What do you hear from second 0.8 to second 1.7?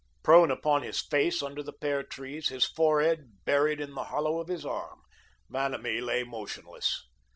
his face, under